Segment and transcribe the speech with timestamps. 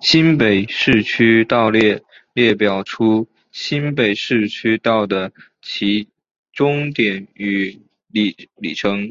[0.00, 2.02] 新北市区道列
[2.54, 5.30] 表列出新北市区道的
[5.60, 6.08] 起
[6.54, 7.78] 终点与
[8.12, 9.06] 里程。